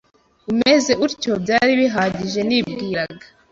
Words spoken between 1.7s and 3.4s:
bihagije nibwiraga